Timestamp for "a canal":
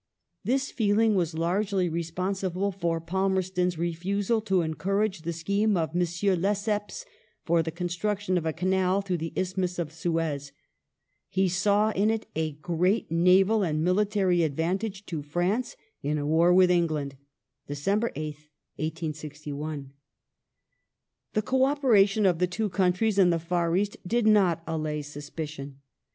8.43-9.03